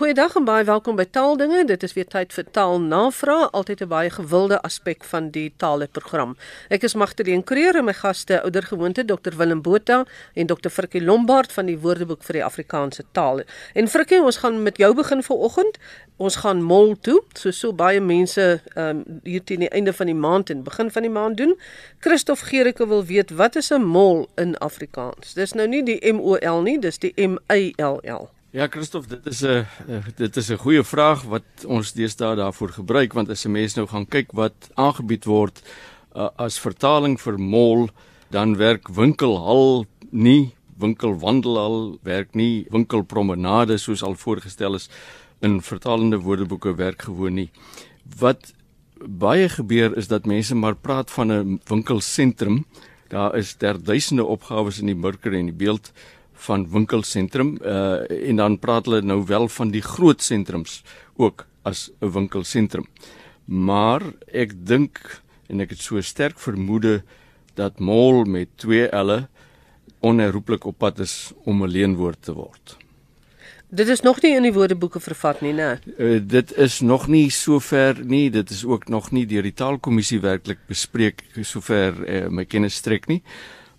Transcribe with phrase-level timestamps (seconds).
[0.00, 1.58] Goeiedag en baie welkom by Taaldinge.
[1.68, 6.36] Dit is weer tyd vir taalnavraag, altyd 'n baie gewilde aspek van die taaleprogram.
[6.70, 11.52] Ek is Magdalene Creer en my gaste oudergewoonte Dr Willem Botha en Dr Frikkie Lombard
[11.52, 13.42] van die Woordeboek vir die Afrikaanse taal.
[13.74, 15.78] En Frikkie, ons gaan met jou begin vanoggend.
[16.16, 20.06] Ons gaan mol toe, so so baie mense ehm um, hier teen die einde van
[20.06, 21.58] die maand en begin van die maand doen.
[21.98, 25.34] Christof Gericke wil weet wat is 'n mol in Afrikaans?
[25.34, 28.39] Dis nou nie die M O L nie, dis die M A L L.
[28.50, 29.66] Ja, Christof, dit is 'n
[30.16, 33.86] dit is 'n goeie vraag wat ons deesdae daarvoor gebruik want as 'n mens nou
[33.86, 35.62] gaan kyk wat aangebied word
[36.16, 37.88] uh, as vertaling vir mall,
[38.30, 44.90] dan werk winkelhal nie, winkelwandelhal werk nie, winkelpromenade soos al voorgestel is
[45.40, 47.50] in vertalende woordeboeke werk gewoon nie.
[48.18, 48.52] Wat
[49.06, 52.64] baie gebeur is dat mense maar praat van 'n winkelsentrum.
[53.08, 55.92] Daar is ter duisende opgawes in die burger en die beeld
[56.46, 60.82] van winkelsentrum uh en dan praat hulle nou wel van die groot sentrums
[61.16, 62.86] ook as 'n winkelsentrum.
[63.44, 67.02] Maar ek dink en ek het so sterk vermoede
[67.54, 69.28] dat mall met twee L'e
[70.00, 72.76] onherroepelik op pad is om 'n leenwoord te word.
[73.68, 75.78] Dit is nog nie in die woordeboeke vervat nie, né?
[75.98, 80.20] Uh, dit is nog nie sover nie, dit is ook nog nie deur die taalkommissie
[80.20, 83.22] werklik bespreek sover uh, my kennis strek nie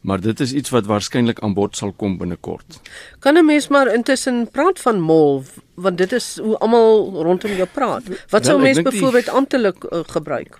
[0.02, 2.80] maar dit is iets wat waarskynlik aan bod sal kom binnekort.
[3.19, 5.44] Kan 'n mens maar intussen praat van mol
[5.75, 8.03] want dit is hoe almal rondom jou praat.
[8.29, 9.33] Wat sou mens byvoorbeeld die...
[9.33, 10.59] amptelik uh, gebruik?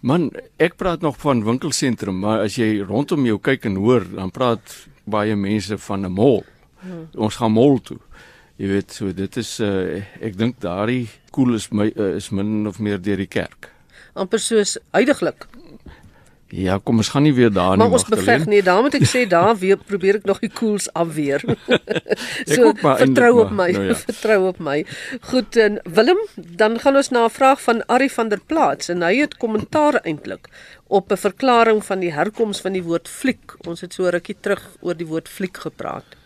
[0.00, 4.30] Man, ek praat nog van winkelsentrum, maar as jy rondom jou kyk en hoor, dan
[4.30, 6.44] praat baie mense van 'n mol.
[6.80, 7.08] Hmm.
[7.14, 7.98] Ons gaan mol toe.
[8.56, 12.66] Jy weet, so dit is uh, ek dink daardie koel is my uh, is min
[12.66, 13.70] of meer deur die kerk.
[14.18, 15.46] amper soos huidigelik
[16.48, 17.84] Ja, kom ons gaan nie weer daar nie.
[17.84, 20.88] Maar ons beveg nie, daarom moet ek sê daar weer probeer ek nog die koels
[20.96, 21.44] afweer.
[22.54, 23.96] so vertrou op my, nou ja.
[24.08, 24.78] vertrou op my.
[25.28, 29.04] Goed en Willem, dan gaan ons na 'n vraag van Ari van der Plaas en
[29.04, 30.48] hy het kommentaar eintlik
[30.88, 33.52] op 'n verklaring van die herkoms van die woord fliek.
[33.68, 36.16] Ons het so rukkie terug oor die woord fliek gepraat.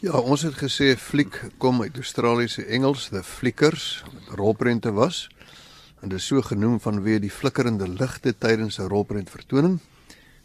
[0.00, 4.04] Ja, ons het gesê fliek kom uit Australiese Engels, the flickers,
[4.36, 5.28] rolprente was
[6.00, 9.80] en dit is so genoem vanweë die flikkerende ligte tydens 'n rolprent vertoning.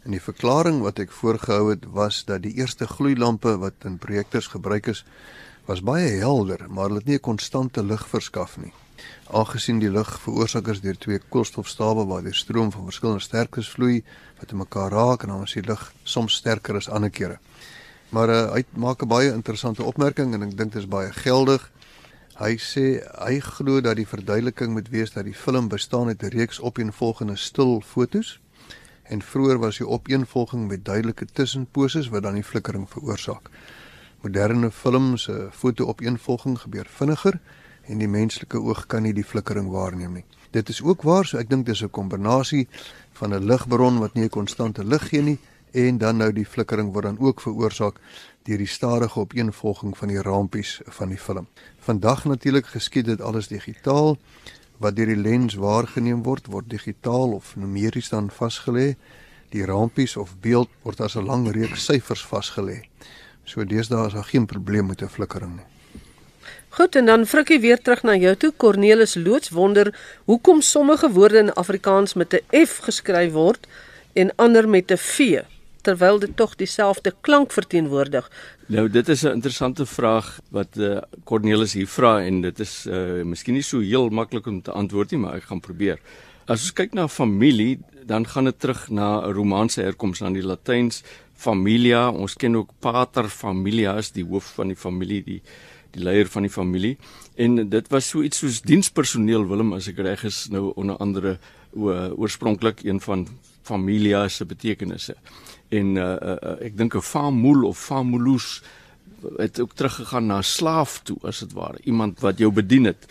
[0.04, 4.46] En die verklaring wat ek voorgehou het was dat die eerste gloeilampe wat in projektors
[4.46, 5.04] gebruik is,
[5.66, 8.72] was baie helder, maar hulle het nie 'n konstante lig verskaf nie.
[9.30, 14.04] Aangesien die lig veroorsaak is deur twee koolstofstawe waar die stroom van verskillende sterktes vloei
[14.38, 17.38] wat mekaar raak en dan is die lig soms sterker as ander kere.
[18.14, 21.70] Maar uh, hy maak 'n baie interessante opmerking en ek dink dit is baie geldig.
[22.36, 26.34] Hy sê hy glo dat die verduideliking moet wees dat die film bestaan uit 'n
[26.36, 28.40] reeks opeenvolgende stil fotos
[29.08, 33.48] en vroeër was die opeenvolging met duidelike tussenposes wat dan die flikkering veroorsaak.
[34.20, 37.40] Moderne films se foto opeenvolging gebeur vinniger
[37.86, 40.24] en die menslike oog kan nie die flikkering waarneem nie.
[40.50, 42.68] Dit is ook waar, so ek dink dis 'n kombinasie
[43.12, 45.38] van 'n ligbron wat nie 'n konstante lig gee nie
[45.76, 47.98] en dan nou die flikkering word dan ook veroorsaak
[48.48, 51.48] deur die stadige opeenvolging van die rampies van die film.
[51.84, 54.16] Vandag natuurlik geskied dit alles digitaal
[54.80, 58.94] wat deur die lens waargeneem word, word digitaal of numeries dan vasgelê.
[59.52, 62.84] Die rampies of beeld word as 'n lang reeks syfers vasgelê.
[63.44, 65.66] So deesdae is daar geen probleem met 'n flikkering nie.
[66.68, 68.52] Goed en dan frikkie weer terug na jou toe.
[68.56, 69.94] Cornelis loods wonder
[70.24, 73.66] hoekom sommige woorde in Afrikaans met 'n F geskryf word
[74.12, 75.44] en ander met 'n V
[75.86, 78.30] terwyl dit tog dieselfde klank verteenwoordig.
[78.66, 83.22] Nou dit is 'n interessante vraag wat uh, Cornelis hier vra en dit is uh,
[83.22, 85.98] miskien nie so heel maklik om te antwoord nie, maar ek gaan probeer.
[86.46, 90.46] As ons kyk na familie, dan gaan dit terug na 'n Romaanse herkoms aan die
[90.46, 91.02] Latyns
[91.34, 92.10] familia.
[92.10, 95.42] Ons ken ook pater familias, die hoof van die familie, die
[95.96, 96.96] die leier van die familie.
[97.34, 101.38] En dit was so iets soos dienspersoneel Willem as ek reg is nou onder andere
[101.76, 103.26] oorspronklik een van
[103.66, 105.16] familia se betekenisse.
[105.68, 108.62] En uh, uh, ek dink 'n famul of famulus
[109.36, 111.78] het ook teruggegaan na slaaf toe as dit ware.
[111.84, 113.06] Iemand wat jou bedien het.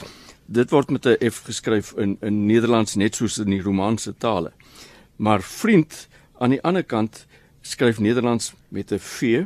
[0.45, 4.51] Dit word met 'n f geskryf in in Nederlands net soos in die Romaanse tale.
[5.15, 6.07] Maar vriend
[6.37, 7.25] aan die ander kant
[7.61, 9.45] skryf Nederlands met 'n v.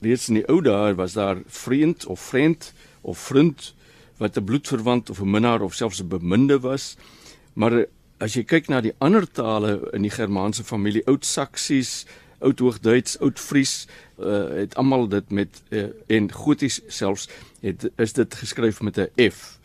[0.00, 3.74] Reeds in die ou dae was daar vriend of vriend of vriend
[4.16, 6.96] wat 'n bloedverwant of 'n minnaar of selfs 'n beminde was.
[7.52, 7.86] Maar
[8.18, 12.06] as jy kyk na die ander tale in die Germaanse familie oud-saksies
[12.38, 13.88] Oud-Hoogduits, Oud-Fries,
[14.18, 17.26] uh, het almal dit met uh, en Goties selfs
[17.62, 19.58] het is dit geskryf met 'n F.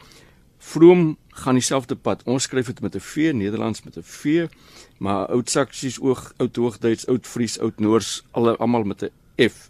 [0.57, 2.23] Vroom gaan dieselfde pad.
[2.23, 4.47] Ons skryf dit met 'n V, Nederlands met 'n V,
[4.97, 5.99] maar Oud-Saksies,
[6.37, 9.11] Oud-Hoogduits, Oud-Fries, Oud-Noors, alle almal met 'n
[9.49, 9.69] F.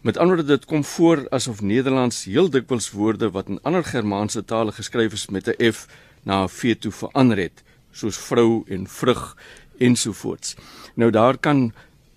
[0.00, 4.44] Met ander woorde dit kom voor asof Nederlands heel dikwels woorde wat in ander Germaanse
[4.44, 5.86] tale geskryf is met 'n F
[6.22, 9.36] na 'n V toe verander het, soos vrou en vrug
[9.78, 10.56] ensovoorts.
[10.94, 11.72] Nou daar kan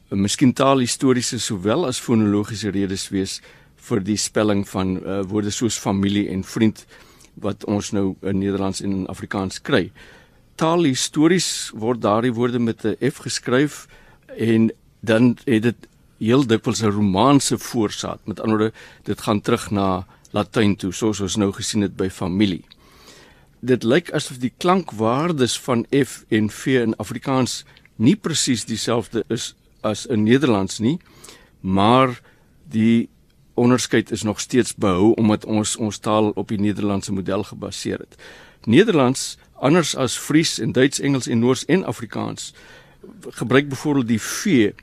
[0.10, 3.40] miskien taalhistoriese sowel as fonologiese redes wees
[3.88, 6.86] vir die spelling van uh, woorde soos familie en vriend
[7.42, 9.88] wat ons nou in Nederlands en in Afrikaans kry.
[10.56, 13.88] Taalhistories word daardie woorde met 'n F geskryf
[14.38, 14.72] en
[15.02, 15.88] dan het dit
[16.20, 18.20] heel dikwels 'n romaanse voorsaat.
[18.26, 18.74] Met ander woorde,
[19.04, 22.64] dit gaan terug na Latyn toe, soos ons nou gesien het by familie.
[23.64, 27.62] Dit lyk asof die klankwaardes van F en V in Afrikaans
[27.96, 29.54] nie presies dieselfde is
[29.88, 30.98] as in Nederlands nie,
[31.62, 32.18] maar
[32.68, 33.08] die
[33.56, 38.20] onderskeid is nog steeds behou omdat ons ons taal op die Nederlandse model gebaseer het.
[38.68, 42.52] Nederlands, anders as Fries en Duits, Engels en Noors en Afrikaans,
[43.40, 44.74] gebruik byvoorbeeld die V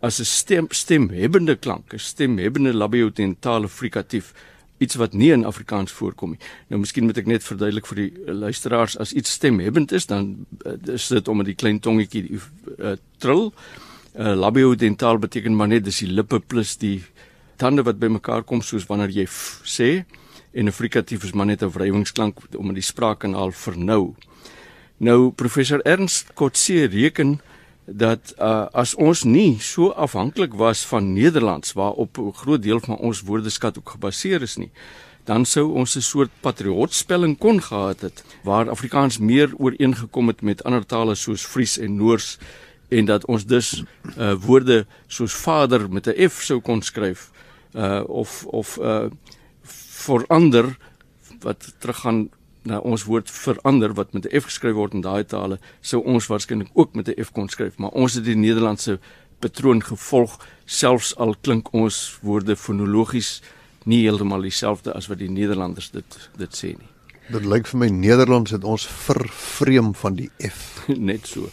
[0.00, 4.32] as 'n stem stemhebbende klank, 'n stemhebbende labiodentale frikatief,
[4.80, 6.40] iets wat nie in Afrikaans voorkom nie.
[6.72, 10.76] Nou miskien moet ek net verduidelik vir die luisteraars as iets stemhebbend is, dan uh,
[10.94, 12.40] is dit omdat die klein tongetjie uh,
[12.78, 13.50] eh, trill.
[14.14, 17.02] Uh, labiodentaal beteken maar net dis die lippe plus die
[17.60, 19.26] tande wat bymekaar kom soos wanneer jy
[19.68, 19.90] sê
[20.56, 24.16] en 'n frikatief is maar net 'n wrywingsklank om in die spraakkanaal vernou.
[24.96, 27.40] Nou professor Ernst Kotse reken
[27.92, 32.96] dat uh, as ons nie so afhanklik was van Nederlands waarop 'n groot deel van
[32.96, 34.70] ons woordeskat ook gebaseer is nie,
[35.24, 40.64] dan sou ons 'n soort patriotspelling kon gehad het waar Afrikaans meer ooreengekom het met
[40.64, 42.38] ander tale soos Fries en Noors
[42.88, 43.82] en dat ons dus
[44.18, 47.30] uh, woorde soos vader met 'n f sou kon skryf
[47.74, 49.06] uh of of uh
[50.02, 50.76] verander
[51.40, 52.28] wat teruggaan
[52.62, 56.26] na ons woord verander wat met 'n F geskryf word in daai tale sou ons
[56.26, 57.78] waarskynlik ook met 'n F kon skryf.
[57.78, 58.98] Maar ons het die Nederlandse
[59.38, 63.42] patroon gevolg selfs al klink ons woorde fonologies
[63.84, 66.90] nie heeltemal dieselfde as wat die Nederlanders dit dit sê nie.
[67.30, 70.86] Dit lyk vir my Nederlands het ons vervreem van die F.
[71.10, 71.50] Net so.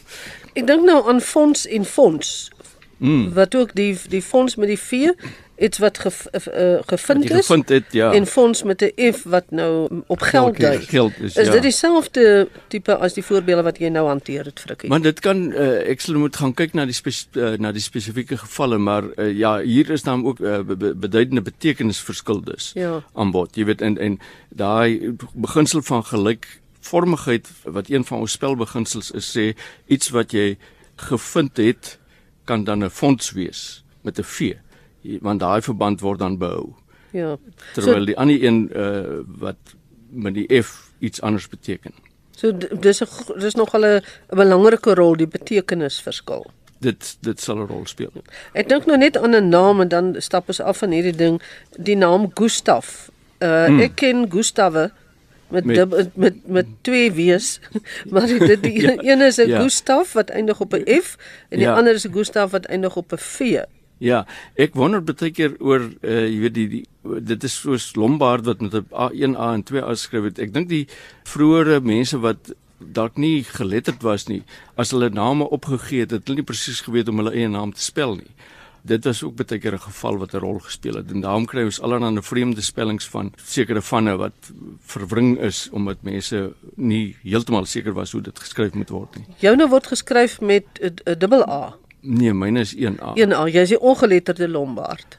[0.53, 2.49] Ek dink nou aan fonds en fonds.
[2.97, 3.33] Mm.
[3.33, 5.13] wat ook die die fonds met die v
[5.57, 8.11] iets wat ge, uh, gevind is gevind het, ja.
[8.13, 10.81] en fonds met 'n F wat nou op geld dui.
[10.81, 11.51] Geld is, is ja.
[11.51, 14.89] dit dieselfde tipe as die voorbeelde wat jy nou hanteer het frikkie?
[14.89, 16.95] Maar dit kan uh, ek sal moet gaan kyk na die
[17.33, 21.41] uh, na die spesifieke gevalle maar uh, ja, hier is dan ook uh, be beduidende
[21.41, 23.03] betekenisverskil dus ja.
[23.13, 23.55] aan bod.
[23.55, 24.19] Jy weet en en
[24.49, 29.53] daai beginsel van gelykvormigheid wat een van ons spelbeginsels is sê
[29.85, 30.57] iets wat jy
[30.95, 31.97] gevind het
[32.45, 34.53] kan dan 'n fonds wees met 'n V
[35.21, 36.73] want daai verband word dan behou.
[37.11, 37.37] Ja.
[37.73, 39.75] Terwyl so, die ander een uh wat
[40.09, 41.93] met die F iets anders beteken.
[42.37, 46.45] So dis 'n dis nog 'n belangrike rol die betekenisverskil.
[46.79, 48.11] Dit dit sal 'n rol speel.
[48.53, 51.41] Ek dink nou net aan 'n naam en dan stap ons af van hierdie ding,
[51.77, 53.09] die naam Gustaf.
[53.39, 53.79] Uh hmm.
[53.79, 54.91] ek ken Gustave
[55.47, 57.59] met met met, met, met twee W's,
[58.11, 59.61] maar dit die ja, een is 'n ja.
[59.61, 61.17] Gustaf wat eindig op 'n F
[61.49, 61.75] en die ja.
[61.75, 63.63] ander is 'n Gustaf wat eindig op 'n V.
[63.99, 66.85] Ja, ek wonder baie keer oor uh jy weet die, die
[67.25, 70.39] dit is soos Lombard wat met 'n A 1A en 2A geskryf het.
[70.39, 70.87] Ek dink die
[71.23, 74.43] vroeëre mense wat dalk nie geletterd was nie,
[74.77, 77.81] as hulle name opgegee het, het hulle nie presies geweet om hulle eie naam te
[77.81, 78.31] spel nie.
[78.87, 81.11] Dit was ook baie keer 'n geval wat 'n rol gespeel het.
[81.11, 84.51] En daarom kry ons allerlei vreemde spellings van sekere vanne wat
[84.85, 89.25] verwring is omdat mense nie heeltemal seker was hoe dit geskryf moet word nie.
[89.39, 91.77] Joune word geskryf met 'n dubbel A.
[92.07, 93.15] Nee, myne is 1A.
[93.19, 95.17] 1A, jy is die ongeletterde Lombard.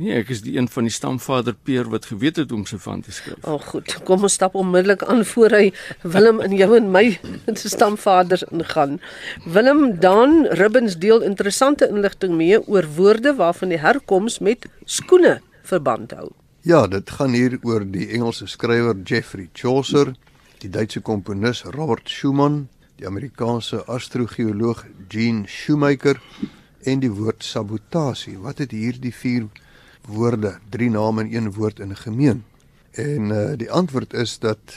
[0.00, 2.78] Nee, ek is die een van die stamvader Peer wat geweet het hoe om sy
[2.80, 3.42] van te skryf.
[3.44, 3.92] O, oh, goed.
[4.08, 5.66] Kom ons stap onmiddellik aan voor hy
[6.00, 7.04] Willem in jou en my
[7.60, 8.96] se stamvaders ingaan.
[9.44, 16.16] Willem dan Ribbons deel interessante inligting mee oor woorde waarvan die herkoms met skoene verband
[16.16, 16.32] hou.
[16.64, 20.14] Ja, dit gaan hier oor die Engelse skrywer Geoffrey Chaucer,
[20.64, 22.62] die Duitse komponis Robert Schumann,
[23.02, 26.20] die Amerikaanse astrogeoloog Gene Shoemaker
[26.86, 28.36] en die woord sabotasie.
[28.38, 29.48] Wat het hierdie vier
[30.06, 32.44] woorde, drie name in een woord in gemeen?
[32.94, 34.76] En uh, die antwoord is dat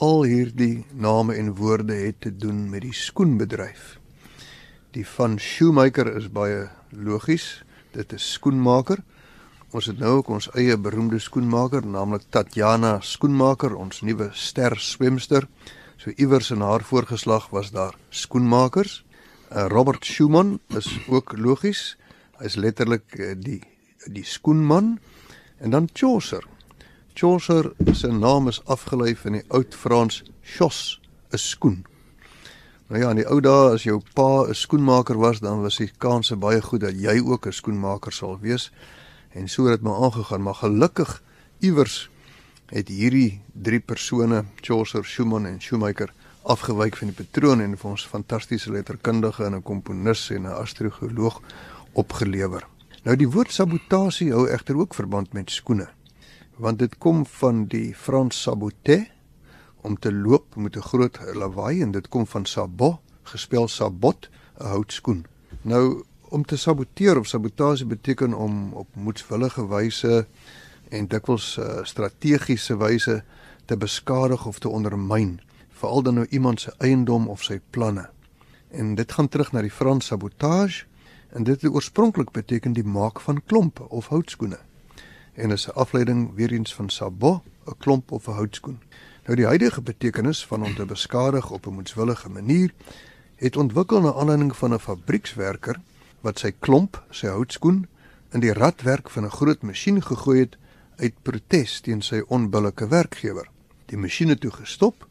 [0.00, 3.98] al hierdie name en woorde het te doen met die skoenbedryf.
[4.96, 7.60] Die van Shoemaker is baie logies.
[7.92, 9.04] Dit is skoenmaker.
[9.74, 15.50] Ons het nou ook ons eie beroemde skoenmaker, naamlik Tatjana Skoenmaker, ons nuwe ster swemster.
[15.96, 19.04] So iewers in haar voorgeslag was daar skoenmakers.
[19.52, 21.96] Uh, Robert Schumann is ook logies.
[22.38, 23.62] Hy is letterlik uh, die
[24.04, 24.98] die skoenman
[25.58, 26.44] en dan Chaucer.
[27.14, 31.00] Chaucer se naam is afgelei van die oud Frans chos,
[31.32, 31.84] 'n skoen.
[32.88, 35.90] Nou ja, in die ou dae as jou pa 'n skoenmaker was, dan was die
[35.98, 38.70] kans baie goed dat jy ook 'n skoenmaker sal wees.
[39.34, 41.22] en so het maar aangegaan, maar gelukkig
[41.58, 42.10] iewers
[42.66, 48.06] het hierdie drie persone, Chaucer, Schumann en Shoemaker afgewyk van die patroon en vir ons
[48.06, 51.40] fantastiese letterkundige en 'n komponis en 'n astroloog
[51.92, 52.66] opgelewer.
[53.04, 55.88] Nou die woord sabotasie hou egter ook verband met skoene.
[56.56, 59.10] Want dit kom van die Frans saboter
[59.82, 64.28] om te loop met 'n groot lawaai en dit kom van sabot, gespel sabot,
[64.60, 65.26] 'n houtskoen.
[65.62, 70.26] Nou om te saboteer of sabotasie beteken om op moedswillige wyse
[70.94, 73.22] en dikwels uh, strategiese wyse
[73.64, 75.40] te beskadig of te ondermyn
[75.74, 78.06] veral dan nou iemand se eiendom of sy planne.
[78.70, 80.84] En dit gaan terug na die Frans sabotage
[81.34, 84.58] en dit het oorspronklik beteken die maak van klompe of houtskoene.
[85.34, 88.78] En is 'n afleiding weer eens van sabot, 'n klomp of 'n houtskoen.
[89.24, 92.72] Nou die huidige betekenis van om te beskadig op 'n moedswillige manier
[93.36, 95.80] het ontwikkel na aanleiding van 'n fabriekswerker
[96.20, 97.86] wat sy klomp, sy houtskoen
[98.30, 100.56] in die radwerk van 'n groot masjien gegooi het
[100.98, 103.48] uit protes teen sy onbillike werkgewer.
[103.90, 105.06] Die masjien het toe gestop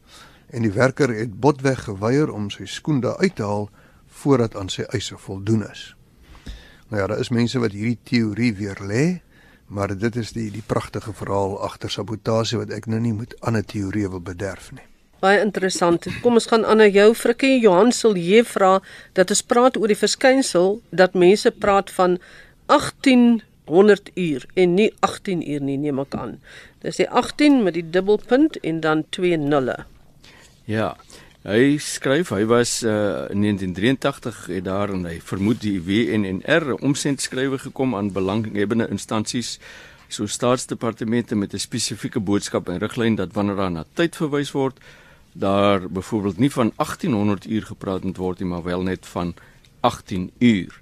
[0.54, 3.68] en die werker het botweg geweier om sy skoen daar uit te haal
[4.22, 5.94] voordat aan sy eise voldoen is.
[6.88, 9.04] Nou ja, daar is mense wat hierdie teorie weer lê,
[9.66, 13.64] maar dit is die die pragtige verhaal agter sabotasie wat ek nou nie met ander
[13.64, 14.84] teorieë wil bederf nie.
[15.24, 16.04] Baie interessant.
[16.20, 18.76] Kom ons gaan aan na jou Frikkie Johan sal jy vra
[19.16, 22.18] dat ons praat oor die verskynsel dat mense praat van
[23.64, 26.38] 1800 uur en nie 18 uur nie, neem ek aan.
[26.84, 29.84] Dis die 18 met die dubbelpunt en dan twee nulle.
[30.68, 30.94] Ja.
[31.44, 37.20] Hy skryf hy was uh, in 1983 het daar en hy vermoed die WNNR omsend
[37.20, 39.58] skrywe gekom aan belanghebbende instansies
[40.08, 44.80] so staatsdepartemente met 'n spesifieke boodskap en riglyn dat wanneer daar na tyd verwys word
[45.32, 49.34] daar byvoorbeeld nie van 1800 uur gepraat moet word nie maar wel net van
[49.80, 50.80] 18 uur.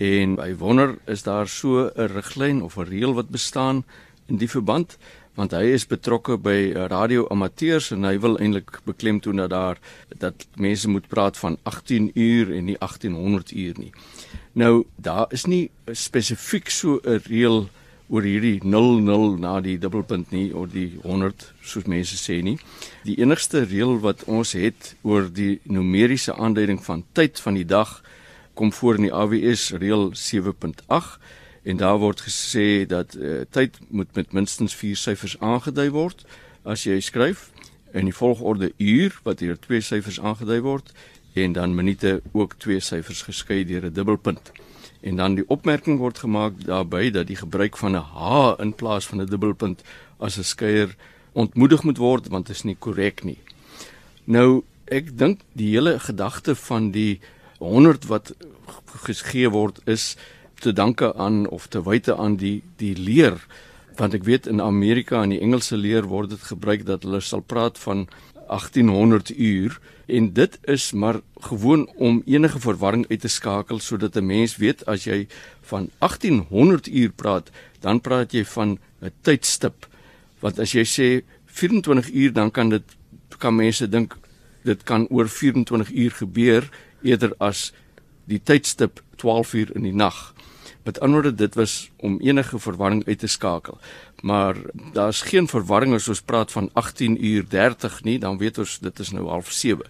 [0.00, 3.84] En hy wonder is daar so 'n riglyn of 'n reël wat bestaan
[4.26, 4.96] in die verband?
[5.40, 9.78] want hy is betrokke by radio amateurs en hy wil eintlik beklemtoon dat daar
[10.20, 13.92] dat mense moet praat van 18 uur en nie 1800 uur nie.
[14.52, 17.68] Nou daar is nie spesifiek so 'n reël
[18.10, 22.58] oor hierdie 00 na die dubbelpunt nie of die 100 soos mense sê nie.
[23.04, 28.02] Die enigste reël wat ons het oor die numeriese aanduiding van tyd van die dag
[28.60, 31.20] kom voor in die AWS reël 7.8
[31.62, 36.26] en daar word gesê dat uh, tyd moet met minstens 4 syfers aangedui word
[36.68, 37.46] as jy skryf
[37.96, 40.92] in die volgorde uur wat hier twee syfers aangedui word
[41.40, 44.52] en dan minute ook twee syfers geskei deur 'n dubbelpunt.
[45.00, 49.06] En dan die opmerking word gemaak daarbey dat die gebruik van 'n h in plaas
[49.06, 49.82] van 'n dubbelpunt
[50.18, 50.96] as 'n skeier
[51.32, 53.38] ontmoedig moet word want dit is nie korrek nie.
[54.24, 57.20] Nou ek dink die hele gedagte van die
[57.60, 58.32] 100 wat
[59.04, 60.16] gegee word is
[60.60, 63.36] te danke aan of te wyte aan die die leer.
[63.96, 67.44] Want ek weet in Amerika en die Engelse leer word dit gebruik dat hulle sal
[67.44, 68.06] praat van
[68.48, 69.80] 1800 uur.
[70.10, 74.86] En dit is maar gewoon om enige verwarring uit te skakel sodat 'n mens weet
[74.86, 75.26] as jy
[75.60, 77.50] van 1800 uur praat
[77.80, 79.88] dan praat jy van 'n tydstip.
[80.40, 82.84] Want as jy sê 24 uur dan kan dit
[83.38, 84.16] kan mense dink
[84.62, 86.70] dit kan oor 24 uur gebeur
[87.02, 87.70] eerder as
[88.30, 90.34] die tydstip 12 uur in die nag.
[90.84, 93.78] Met ander woorde dit was om enige verwarring uit te skakel.
[94.22, 94.56] Maar
[94.92, 98.98] daar's geen verwarring as ons praat van 18 uur 30 nie, dan weet ons dit
[98.98, 99.84] is nou half 7.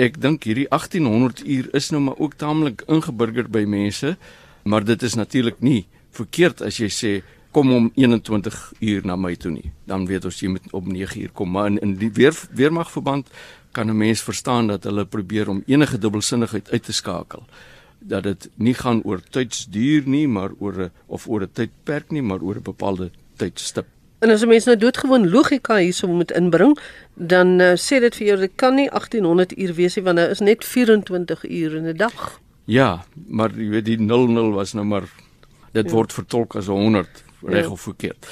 [0.00, 4.16] Ek dink hierdie 1800 uur is nou maar ook taamlik ingeburger by mense,
[4.64, 7.12] maar dit is natuurlik nie verkeerd as jy sê
[7.50, 9.72] kom om 21 uur na my toe nie.
[9.84, 13.30] Dan weet ons jy moet om 9 uur kom, maar in, in die weer weermagverband
[13.72, 17.42] kan 'n mens verstaan dat hulle probeer om enige dubbelsinnigheid uit te skakel
[18.00, 22.22] dat dit nie gaan oor tydsduur nie, maar oor 'n of oor 'n tydperk nie,
[22.22, 23.86] maar oor 'n bepaalde tydstip.
[24.18, 26.78] En as 'n mens nou doodgewoon logika hierso moet inbring,
[27.14, 30.28] dan uh, sê dit vir jou dit kan nie 1800 uur wees nie want nou
[30.28, 32.40] is net 24 uur in 'n dag.
[32.64, 35.08] Ja, maar jy weet die 00 was nou maar
[35.72, 35.92] dit ja.
[35.92, 37.08] word vertolk as 100
[37.42, 37.70] reg ja.
[37.70, 38.26] of verkeerd.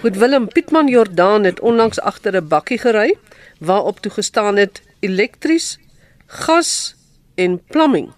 [0.00, 3.18] Goed Willem Pietman Jordaan het onlangs agter 'n bakkie gery
[3.64, 5.78] waarop toe gestaan het elektries,
[6.26, 6.94] gas
[7.34, 8.12] en plumbing.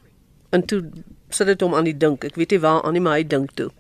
[0.51, 0.85] En toe
[1.29, 2.25] sit dit hom aan die dink.
[2.25, 3.71] Ek weet nie waar aan nie, maar hy dink toe.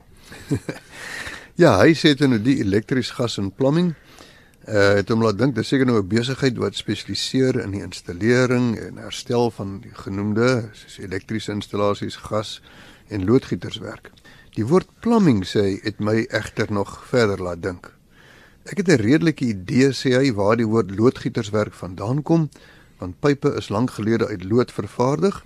[1.62, 3.94] ja, hy sê dit nou die elektries gas en plumbing.
[4.64, 8.78] Uh het hom laat dink dis seker nou 'n besigheid wat spesialiseer in die installering
[8.80, 12.62] en herstel van die genoemde soos elektriese installasies, gas
[13.08, 14.10] en loodgieterswerk.
[14.56, 17.92] Die woord plumbing sê het my egter nog verder laat dink.
[18.64, 22.48] Ek het 'n redelike idee sê hy waar die woord loodgieterswerk vandaan kom,
[22.98, 25.44] want pipe is lank gelede uit lood vervaardig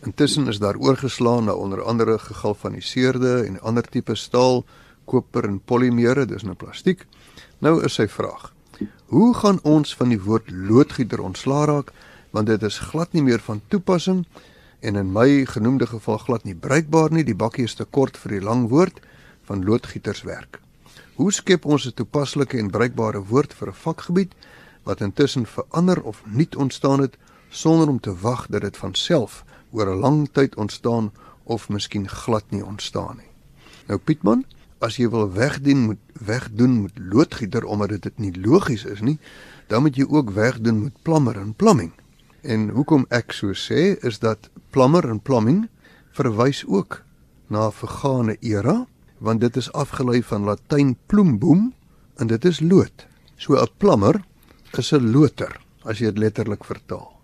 [0.00, 4.64] Intussen is daar oorgeslaan na onder andere gegalvaniseerde en ander tipe staal,
[5.04, 7.04] koper en polimere, dis nou plastiek.
[7.58, 8.52] Nou is sy vraag:
[9.12, 11.92] Hoe gaan ons van die woord loodgieter ontslaa raak
[12.30, 14.24] want dit is glad nie meer van toepassing
[14.80, 17.24] en in my genoemde geval glad nie bruikbaar nie.
[17.24, 19.00] Die bakkie is te kort vir die lang woord
[19.44, 20.60] van loodgieterswerk.
[21.20, 24.32] Hoe skep ons 'n toepaslike en bruikbare woord vir 'n vakgebied
[24.88, 27.16] wat intussen verander of nuut ontstaan het
[27.48, 31.12] sonder om te wag dat dit van self oor 'n lang tyd ontstaan
[31.42, 33.30] of miskien glad nie ontstaan nie.
[33.86, 34.44] Nou Pietman,
[34.78, 39.18] as jy wil wegdoen moet wegdoen met loodgieter omdat dit nie logies is nie,
[39.66, 41.92] dan moet jy ook wegdoen met plammer en plumbing.
[42.40, 45.68] En hoekom ek so sê is dat plammer en plumbing
[46.10, 47.02] verwys ook
[47.46, 48.86] na 'n vergane era,
[49.20, 51.70] want dit is afgelei van Latyn plumbum
[52.16, 53.06] en dit is lood.
[53.36, 54.20] So 'n plammer
[54.78, 57.20] is 'n loter as jy dit letterlik vertaal.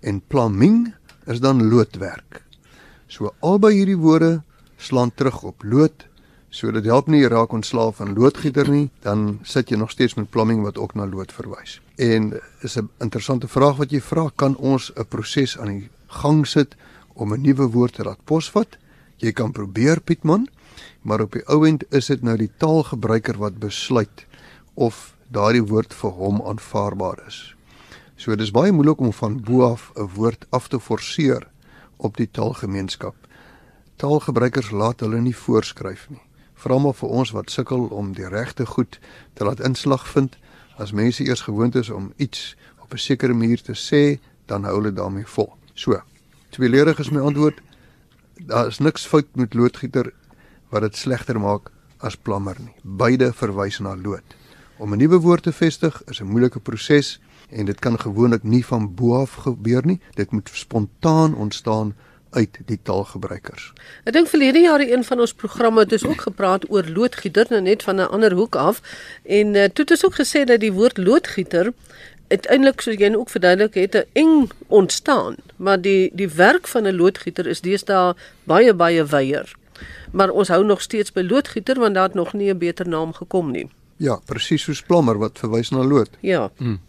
[0.00, 0.94] En plumbing
[1.26, 2.42] is dan loodwerk.
[3.06, 4.42] So albei hierdie woorde
[4.76, 6.06] slaan terug op lood.
[6.48, 10.14] So dit help nie jy raak ontslaaf van loodgieter nie, dan sit jy nog steeds
[10.14, 11.80] met plumbing wat ook na lood verwys.
[11.96, 16.46] En is 'n interessante vraag wat jy vra, kan ons 'n proses aan die gang
[16.46, 16.76] sit
[17.14, 18.78] om 'n nuwe woord te laat posvat?
[19.16, 20.48] Jy kan probeer Pietman,
[21.02, 24.26] maar op die ou end is dit nou die taalgebruiker wat besluit
[24.74, 27.54] of daardie woord vir hom aanvaarbaar is.
[28.16, 31.48] So dis baie moeilik om van bo af 'n woord af te forceer
[31.96, 33.14] op die taalgemeenskap.
[33.96, 36.22] Taalgebruikers laat hulle nie voorskryf nie.
[36.54, 38.98] Vra maar vir ons wat sukkel om die regte goed
[39.34, 40.36] te laat inslag vind.
[40.78, 44.74] As mense eers gewoond is om iets op 'n sekere manier te sê, dan hou
[44.74, 45.52] hulle daarmee vol.
[45.74, 46.02] So,
[46.50, 47.60] tweeledig is my antwoord.
[48.46, 50.12] Daar is niks fout met loodgieter
[50.72, 51.70] wat dit slegter maak
[52.02, 52.74] as plammer nie.
[52.82, 54.24] Beide verwys na lood.
[54.78, 58.64] Om 'n nuwe woord te vestig is 'n moeilike proses en dit kan gewoonlik nie
[58.66, 60.00] van bo af gebeur nie.
[60.14, 61.94] Dit moet spontaan ontstaan
[62.30, 63.72] uit die taalgebruikers.
[64.04, 67.46] Ek dink verlede jaar in een van ons programme het ons ook gepraat oor loodgieter
[67.50, 68.80] nou net van 'n ander hoek af
[69.22, 71.72] en uh, toe het ons ook gesê dat die woord loodgieter
[72.28, 76.82] uiteindelik soos jy nou ook verduidelik het 'n eng ontstaan, maar die die werk van
[76.86, 79.52] 'n loodgieter is deesdae baie baie wyeer.
[80.12, 83.12] Maar ons hou nog steeds by loodgieter want daar het nog nie 'n beter naam
[83.12, 83.68] gekom nie.
[83.96, 86.10] Ja, presies soos plammer wat verwys na lood.
[86.20, 86.50] Ja.
[86.56, 86.80] Hmm.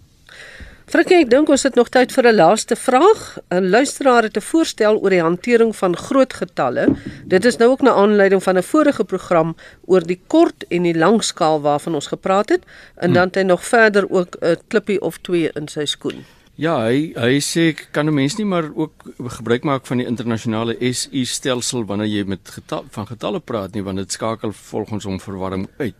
[0.83, 3.37] Frikkie, ek dink ons het nog tyd vir 'n laaste vraag.
[3.49, 6.95] 'n Luisteraar het 'n voorstel oor die hantering van groot getalle.
[7.25, 9.55] Dit is nou ook na aanleiding van 'n vorige program
[9.85, 12.61] oor die kort en die lang skaal waarvan ons gepraat het
[12.95, 13.13] en hm.
[13.13, 16.25] dan het hy nog verder ook 'n klippie of twee in sy skoen.
[16.53, 20.77] Ja, hy hy sê kan 'n mens nie maar ook gebruik maak van die internasionale
[20.93, 25.19] SI stelsel wanneer jy met getal, van getalle praat nie want dit skakel volgens hom
[25.19, 25.97] verwarring uit.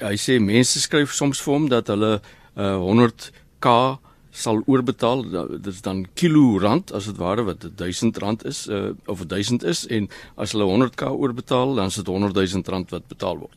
[0.00, 2.20] Hy sê mense skryf soms vir hom dat hulle
[2.56, 3.98] uh, 100 k
[4.32, 5.22] sal oorbetaal
[5.62, 9.62] dit is dan kilo rand as dit ware wat 1000 rand is uh, of 1000
[9.62, 13.54] is en as hulle 100k oorbetaal dan is dit 100 000 rand wat betaal word.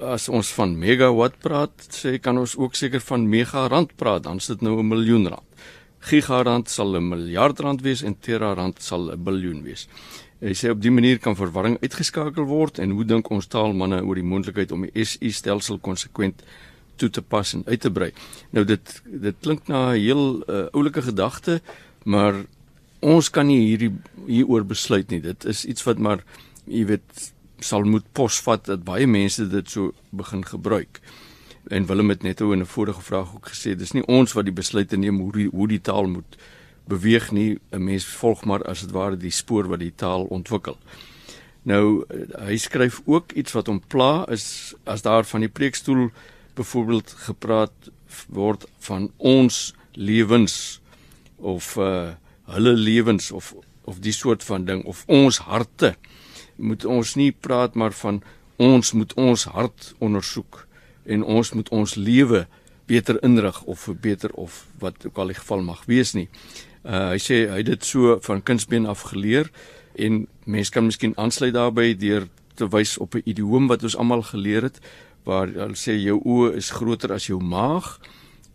[0.00, 4.36] As ons van megawatt praat, sê kan ons ook seker van mega rand praat, dan
[4.40, 5.49] is dit nou 'n miljoen rand.
[6.00, 9.88] Gigarand sal 'n miljard rand wees en terarand sal 'n biljoen wees.
[10.40, 14.14] Hy sê op dië manier kan verwarring uitgeskakel word en hoe dink ons taalmanne oor
[14.14, 16.42] die moontlikheid om die SI stelsel konsekwent
[16.96, 18.12] toe te pas en uit te brei.
[18.50, 21.60] Nou dit dit klink na 'n heel uh, oulike gedagte,
[22.04, 22.34] maar
[23.00, 23.92] ons kan nie hierdie
[24.26, 25.20] hieroor besluit nie.
[25.20, 26.24] Dit is iets wat maar
[26.64, 31.00] jy weet sal moet posvat dat baie mense dit so begin gebruik.
[31.70, 34.44] En Willem het net ou in 'n vorige vraag ook gesê, dis nie ons wat
[34.44, 36.36] die besluite neem hoe die, hoe die taal moet
[36.84, 37.58] beweeg nie.
[37.70, 40.76] 'n Mens volg maar as dit ware die spoor wat die taal ontwikkel.
[41.62, 42.04] Nou
[42.38, 46.10] hy skryf ook iets wat hom pla is as daar van die preekstoel
[46.54, 47.90] byvoorbeeld gepraat
[48.28, 50.80] word van ons lewens
[51.36, 52.10] of uh
[52.50, 53.54] hulle lewens of
[53.84, 55.94] of die soort van ding of ons harte
[56.56, 58.22] moet ons nie praat maar van
[58.56, 60.66] ons moet ons hart ondersoek
[61.10, 62.46] en ons moet ons lewe
[62.90, 66.28] beter inrig of verbeter of wat ook al die geval mag wees nie.
[66.82, 69.50] Uh hy sê hy het dit so van kindsbeen af geleer
[69.94, 74.22] en mense kan miskien aansluit daarbey deur te wys op 'n idioom wat ons almal
[74.22, 74.80] geleer het
[75.24, 77.98] waar hulle sê jou oë is groter as jou maag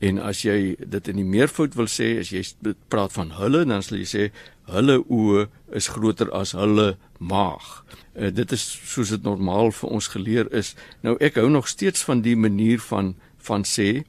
[0.05, 2.43] en as jy dit in die meervoud wil sê as jy
[2.91, 4.25] praat van hulle dan sal jy sê
[4.71, 5.45] hulle oë
[5.77, 7.65] is groter as hulle maag.
[8.13, 10.73] Uh, dit is soos dit normaal vir ons geleer is.
[11.05, 13.15] Nou ek hou nog steeds van die manier van
[13.45, 14.03] van sê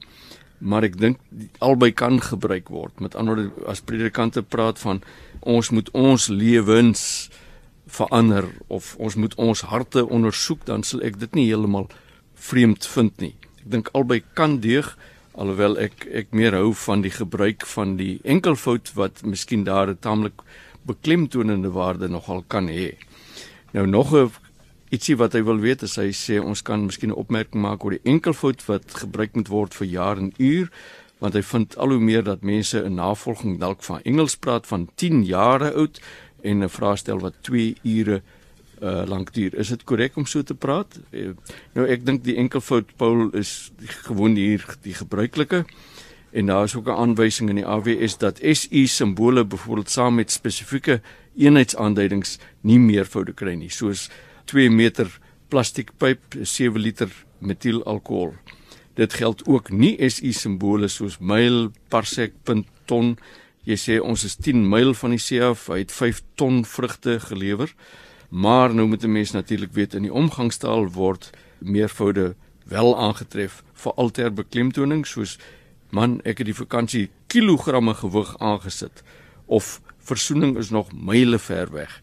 [0.57, 1.19] maar ek dink
[1.61, 2.99] albei kan gebruik word.
[2.99, 5.03] Met ander woorde as predikante praat van
[5.45, 7.29] ons moet ons lewens
[7.87, 11.87] verander of ons moet ons harte ondersoek dan sal ek dit nie heeltemal
[12.33, 13.35] vreemd vind nie.
[13.61, 14.95] Ek dink albei kan deeg
[15.37, 19.99] alhoewel ek ek meer hou van die gebruik van die enkelvoud wat miskien daar 'n
[20.01, 20.41] taamlik
[20.85, 22.97] beklemtoonende waarde nogal kan hê.
[23.73, 24.31] Nou nog 'n
[24.89, 27.91] ietsie wat hy wil weet is hy sê ons kan miskien 'n opmerking maak oor
[27.91, 30.71] die enkelvoud wat gebruik moet word vir jaar en uur
[31.19, 34.89] want hy vind al hoe meer dat mense 'n navolging dalk van Engels praat van
[34.95, 36.01] 10 jare oud
[36.41, 38.21] en 'n vraestel wat 2 ure
[38.81, 39.55] uh lank duur.
[39.55, 40.99] Is dit korrek om so te praat?
[41.11, 41.33] Uh,
[41.73, 43.71] nou ek dink die enkelvoud Paul is
[44.05, 45.65] gewoon hier die gebruikelike
[46.31, 50.31] en daar is ook 'n aanwysing in die AWS dat SI simbole byvoorbeeld saam met
[50.31, 51.01] spesifieke
[51.35, 54.09] eenheidsaanduidings nie meervoude kry nie, soos
[54.45, 57.09] 2 meter plastiekpyp, 7 liter
[57.39, 58.33] metielalkohol.
[58.93, 63.17] Dit geld ook nie SI simbole soos myl, parsek, punt, ton.
[63.67, 67.19] Jy sê ons is 10 myl van die see af, hy het 5 ton vrugte
[67.19, 67.73] gelewer.
[68.29, 72.35] Maar nou moet 'n mens natuurlik weet in die omgangstaal word meervoude
[72.65, 75.37] wel aangetref vir alter beklemtoning soos
[75.89, 79.03] man ek het die vakansie kilogramme gewig aangesit
[79.45, 82.01] of versoening is nog myle ver weg.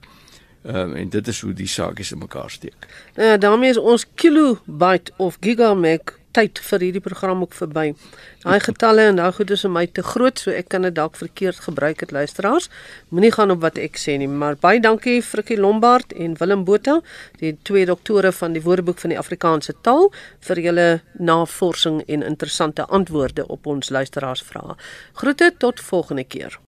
[0.65, 2.89] Ehm um, en dit is hoe die saakies in mekaar steek.
[3.15, 6.01] Nou ja, daarmee is ons kilobyte of gigameg
[6.35, 7.93] tyd vir hierdie program ook verby.
[8.43, 11.17] Daai getalle en daai goed is vir my te groot, so ek kan dit dalk
[11.21, 12.69] verkeerd gebruik het luisteraars.
[13.15, 16.99] Moenie gaan op wat ek sê nie, maar baie dankie Frikkie Lombard en Willem Botha,
[17.41, 20.11] die twee doktore van die Woordeboek van die Afrikaanse taal
[20.49, 24.79] vir julle navorsing en interessante antwoorde op ons luisteraars vrae.
[25.23, 26.65] Groete tot volgende keer.